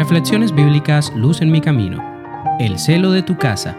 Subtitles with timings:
[0.00, 2.02] Reflexiones bíblicas Luz en mi camino.
[2.58, 3.76] El celo de tu casa.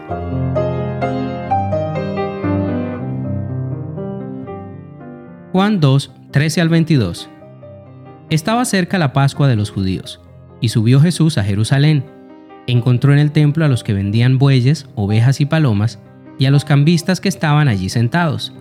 [5.50, 7.28] Juan 2, 13 al 22.
[8.30, 10.20] Estaba cerca la Pascua de los judíos,
[10.60, 12.04] y subió Jesús a Jerusalén.
[12.68, 15.98] Encontró en el templo a los que vendían bueyes, ovejas y palomas,
[16.38, 18.54] y a los cambistas que estaban allí sentados.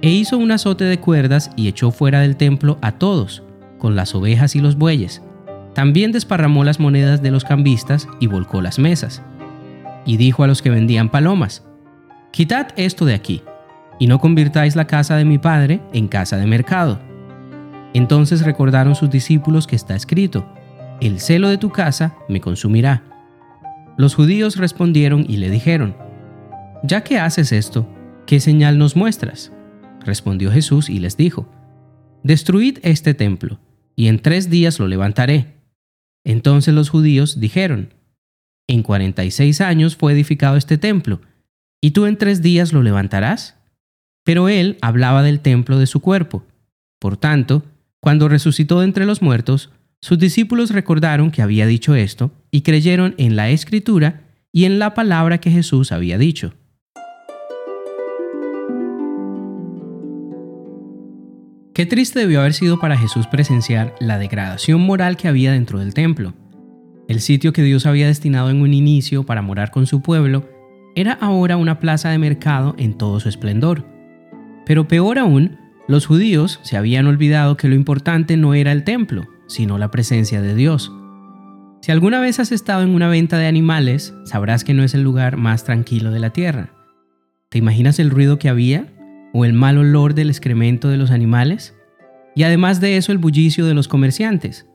[0.00, 3.43] E hizo un azote de cuerdas y echó fuera del templo a todos,
[3.84, 5.20] con las ovejas y los bueyes.
[5.74, 9.20] También desparramó las monedas de los cambistas y volcó las mesas.
[10.06, 11.66] Y dijo a los que vendían palomas,
[12.30, 13.42] Quitad esto de aquí,
[13.98, 16.98] y no convirtáis la casa de mi padre en casa de mercado.
[17.92, 20.50] Entonces recordaron sus discípulos que está escrito,
[21.02, 23.02] El celo de tu casa me consumirá.
[23.98, 25.94] Los judíos respondieron y le dijeron,
[26.82, 27.86] Ya que haces esto,
[28.24, 29.52] ¿qué señal nos muestras?
[30.00, 31.46] Respondió Jesús y les dijo,
[32.22, 33.58] Destruid este templo,
[33.96, 35.54] y en tres días lo levantaré.
[36.24, 37.94] Entonces los judíos dijeron,
[38.66, 41.20] En cuarenta y seis años fue edificado este templo,
[41.80, 43.56] ¿y tú en tres días lo levantarás?
[44.24, 46.44] Pero él hablaba del templo de su cuerpo.
[46.98, 47.62] Por tanto,
[48.00, 53.14] cuando resucitó de entre los muertos, sus discípulos recordaron que había dicho esto y creyeron
[53.18, 56.54] en la escritura y en la palabra que Jesús había dicho.
[61.74, 65.92] Qué triste debió haber sido para Jesús presenciar la degradación moral que había dentro del
[65.92, 66.32] templo.
[67.08, 70.48] El sitio que Dios había destinado en un inicio para morar con su pueblo
[70.94, 73.84] era ahora una plaza de mercado en todo su esplendor.
[74.64, 75.58] Pero peor aún,
[75.88, 80.40] los judíos se habían olvidado que lo importante no era el templo, sino la presencia
[80.40, 80.92] de Dios.
[81.82, 85.02] Si alguna vez has estado en una venta de animales, sabrás que no es el
[85.02, 86.70] lugar más tranquilo de la tierra.
[87.48, 88.93] ¿Te imaginas el ruido que había?
[89.36, 91.74] ¿O el mal olor del excremento de los animales?
[92.36, 94.68] Y además de eso el bullicio de los comerciantes.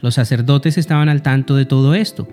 [0.00, 2.28] Los sacerdotes estaban al tanto de todo esto.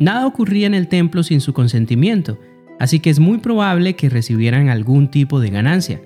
[0.00, 2.40] Nada ocurría en el templo sin su consentimiento,
[2.80, 6.02] así que es muy probable que recibieran algún tipo de ganancia.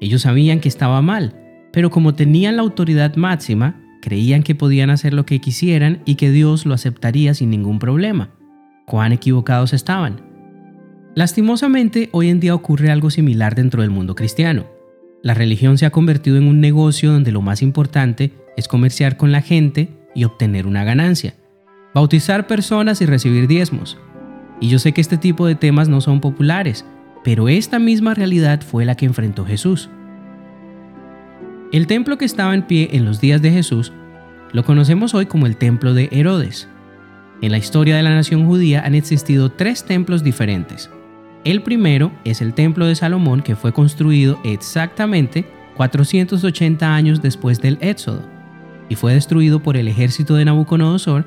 [0.00, 1.34] Ellos sabían que estaba mal,
[1.72, 6.30] pero como tenían la autoridad máxima, creían que podían hacer lo que quisieran y que
[6.30, 8.30] Dios lo aceptaría sin ningún problema.
[8.86, 10.29] ¿Cuán equivocados estaban?
[11.16, 14.66] Lastimosamente, hoy en día ocurre algo similar dentro del mundo cristiano.
[15.22, 19.32] La religión se ha convertido en un negocio donde lo más importante es comerciar con
[19.32, 21.34] la gente y obtener una ganancia,
[21.94, 23.98] bautizar personas y recibir diezmos.
[24.60, 26.86] Y yo sé que este tipo de temas no son populares,
[27.24, 29.90] pero esta misma realidad fue la que enfrentó Jesús.
[31.72, 33.92] El templo que estaba en pie en los días de Jesús
[34.52, 36.68] lo conocemos hoy como el templo de Herodes.
[37.42, 40.90] En la historia de la nación judía han existido tres templos diferentes.
[41.44, 45.46] El primero es el templo de Salomón que fue construido exactamente
[45.76, 48.22] 480 años después del Éxodo
[48.90, 51.24] y fue destruido por el ejército de Nabucodonosor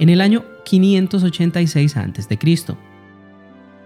[0.00, 2.38] en el año 586 a.C.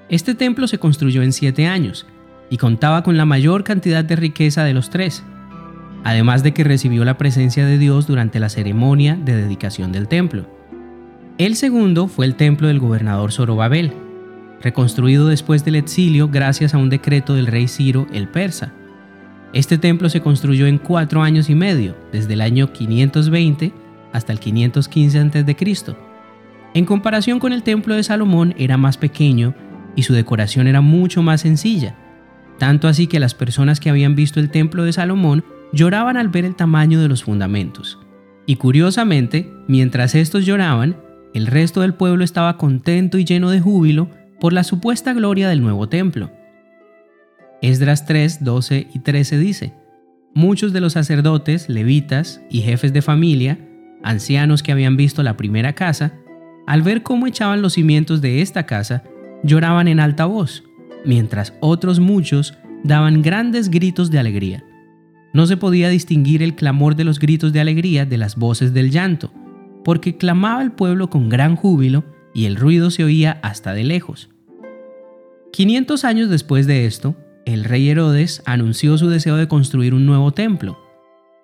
[0.09, 2.07] Este templo se construyó en siete años
[2.49, 5.25] y contaba con la mayor cantidad de riqueza de los tres,
[6.05, 10.47] además de que recibió la presencia de Dios durante la ceremonia de dedicación del templo.
[11.37, 13.93] El segundo fue el templo del gobernador Zorobabel,
[14.63, 18.73] reconstruido después del exilio gracias a un decreto del rey Ciro el persa.
[19.53, 23.73] Este templo se construyó en cuatro años y medio, desde el año 520
[24.13, 25.97] hasta el 515 a.C.
[26.75, 29.55] En comparación con el templo de Salomón era más pequeño
[29.95, 31.97] y su decoración era mucho más sencilla,
[32.59, 36.45] tanto así que las personas que habían visto el templo de Salomón lloraban al ver
[36.45, 37.99] el tamaño de los fundamentos.
[38.47, 40.97] Y curiosamente, mientras estos lloraban,
[41.35, 44.09] el resto del pueblo estaba contento y lleno de júbilo
[44.41, 46.31] por la supuesta gloria del nuevo templo.
[47.63, 49.73] Esdras 3, 12 y 13 dice,
[50.35, 53.59] Muchos de los sacerdotes, levitas y jefes de familia,
[54.03, 56.13] ancianos que habían visto la primera casa,
[56.67, 59.03] al ver cómo echaban los cimientos de esta casa,
[59.43, 60.65] lloraban en alta voz,
[61.05, 64.65] mientras otros muchos daban grandes gritos de alegría.
[65.33, 68.91] No se podía distinguir el clamor de los gritos de alegría de las voces del
[68.91, 69.33] llanto,
[69.85, 72.05] porque clamaba el pueblo con gran júbilo
[72.37, 74.29] y el ruido se oía hasta de lejos.
[75.55, 77.17] 500 años después de esto,
[77.47, 80.79] el rey Herodes anunció su deseo de construir un nuevo templo.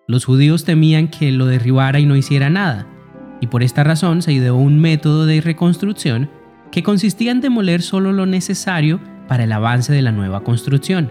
[0.06, 2.86] Los judíos temían que lo derribara y no hiciera nada,
[3.40, 6.28] y por esta razón se ideó un método de reconstrucción
[6.70, 11.10] que consistía en demoler solo lo necesario para el avance de la nueva construcción.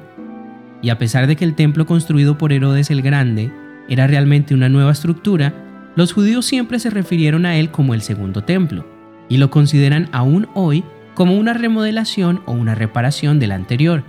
[0.84, 3.52] Y a pesar de que el templo construido por Herodes el Grande
[3.90, 5.56] era realmente una nueva estructura,
[5.96, 10.48] los judíos siempre se refirieron a él como el segundo templo, y lo consideran aún
[10.54, 10.84] hoy
[11.14, 14.04] como una remodelación o una reparación del anterior.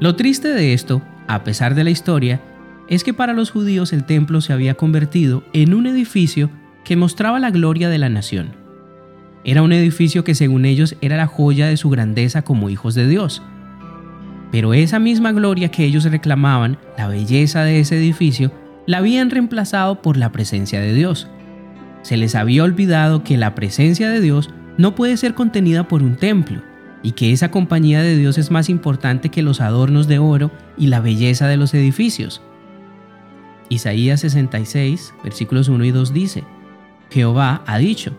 [0.00, 2.40] Lo triste de esto, a pesar de la historia,
[2.88, 6.50] es que para los judíos el templo se había convertido en un edificio
[6.84, 8.52] que mostraba la gloria de la nación.
[9.44, 13.08] Era un edificio que según ellos era la joya de su grandeza como hijos de
[13.08, 13.42] Dios.
[14.50, 18.52] Pero esa misma gloria que ellos reclamaban, la belleza de ese edificio,
[18.86, 21.28] la habían reemplazado por la presencia de Dios.
[22.02, 26.16] Se les había olvidado que la presencia de Dios no puede ser contenida por un
[26.16, 26.62] templo,
[27.02, 30.88] y que esa compañía de Dios es más importante que los adornos de oro y
[30.88, 32.42] la belleza de los edificios.
[33.68, 36.44] Isaías 66, versículos 1 y 2 dice,
[37.10, 38.16] Jehová ha dicho,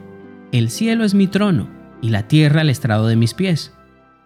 [0.52, 1.68] el cielo es mi trono
[2.02, 3.74] y la tierra el estrado de mis pies.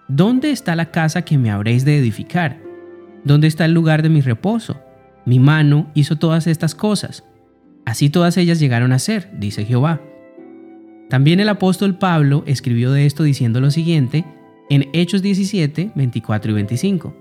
[0.07, 2.59] ¿Dónde está la casa que me habréis de edificar?
[3.23, 4.81] ¿Dónde está el lugar de mi reposo?
[5.25, 7.23] Mi mano hizo todas estas cosas.
[7.85, 10.01] Así todas ellas llegaron a ser, dice Jehová.
[11.09, 14.25] También el apóstol Pablo escribió de esto diciendo lo siguiente
[14.69, 17.15] en Hechos 17, 24 y 25.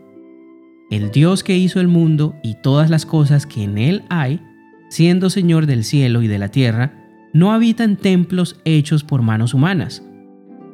[0.90, 4.40] El Dios que hizo el mundo y todas las cosas que en él hay,
[4.88, 6.92] siendo Señor del cielo y de la tierra,
[7.32, 10.02] no habita en templos hechos por manos humanas,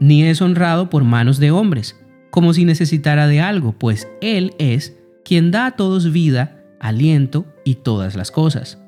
[0.00, 1.96] ni es honrado por manos de hombres,
[2.30, 7.76] como si necesitara de algo, pues Él es quien da a todos vida, aliento y
[7.76, 8.78] todas las cosas.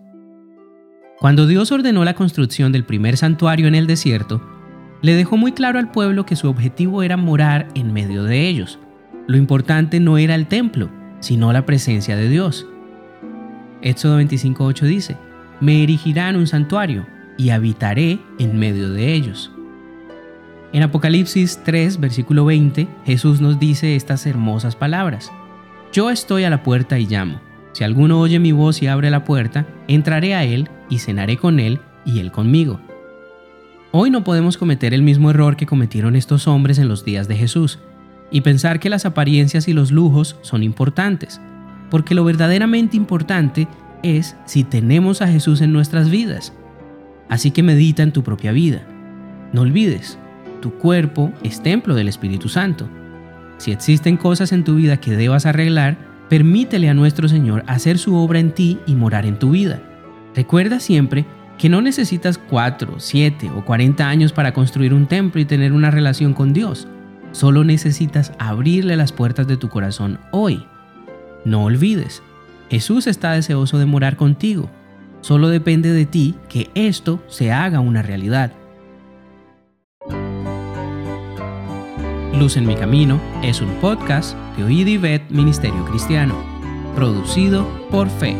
[1.21, 4.41] Cuando Dios ordenó la construcción del primer santuario en el desierto,
[5.03, 8.79] le dejó muy claro al pueblo que su objetivo era morar en medio de ellos.
[9.27, 10.89] Lo importante no era el templo,
[11.21, 12.67] sino la presencia de Dios.
[13.83, 15.19] Éxodo 25.8 dice,
[15.61, 17.07] Me erigirán un santuario
[17.37, 19.53] y habitaré en medio de ellos.
[20.73, 25.31] En Apocalipsis 3, versículo 20, Jesús nos dice estas hermosas palabras.
[25.93, 27.50] Yo estoy a la puerta y llamo.
[27.73, 31.61] Si alguno oye mi voz y abre la puerta, entraré a él y cenaré con
[31.61, 32.81] él y él conmigo.
[33.93, 37.37] Hoy no podemos cometer el mismo error que cometieron estos hombres en los días de
[37.37, 37.79] Jesús,
[38.31, 41.41] y pensar que las apariencias y los lujos son importantes,
[41.91, 43.67] porque lo verdaderamente importante
[44.03, 46.53] es si tenemos a Jesús en nuestras vidas.
[47.29, 48.83] Así que medita en tu propia vida.
[49.53, 50.19] No olvides,
[50.61, 52.89] tu cuerpo es templo del Espíritu Santo.
[53.59, 55.99] Si existen cosas en tu vida que debas arreglar,
[56.31, 59.83] permítele a nuestro Señor hacer su obra en ti y morar en tu vida.
[60.35, 61.27] Recuerda siempre
[61.59, 65.91] que no necesitas 4, 7 o 40 años para construir un templo y tener una
[65.91, 66.87] relación con Dios.
[67.33, 70.65] Solo necesitas abrirle las puertas de tu corazón hoy.
[71.45, 72.23] No olvides,
[72.71, 74.71] Jesús está deseoso de morar contigo.
[75.23, 78.53] Solo depende de ti que esto se haga una realidad.
[82.41, 86.35] Luz en mi camino es un podcast de Oíd Ministerio Cristiano,
[86.97, 88.35] producido por Fe.